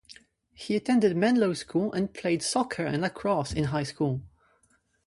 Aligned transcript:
He 0.55 0.75
attended 0.75 1.15
Menlo 1.15 1.53
School 1.53 1.93
and 1.93 2.11
played 2.11 2.41
soccer 2.41 2.83
and 2.87 3.03
lacrosse 3.03 3.53
in 3.53 3.65
high 3.65 3.83
school. 3.83 4.23